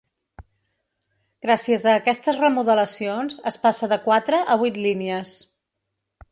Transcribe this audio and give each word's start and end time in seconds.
Gràcies 1.47 1.85
a 1.91 1.93
aquestes 1.99 2.41
remodelacions, 2.45 3.39
es 3.53 3.61
passa 3.67 3.93
de 3.95 4.01
quatre 4.09 4.43
a 4.57 4.61
vuit 4.65 4.81
línies. 4.89 5.39